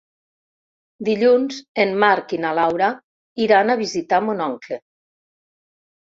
Dilluns 1.09 1.57
en 1.83 1.91
Marc 2.03 2.33
i 2.37 2.39
na 2.45 2.53
Laura 2.59 2.87
iran 3.45 3.73
a 3.73 3.75
visitar 3.83 4.21
mon 4.29 4.41
oncle. 4.47 4.79